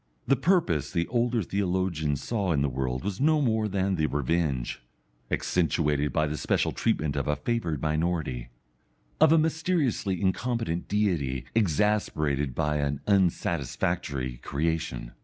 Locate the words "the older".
0.91-1.43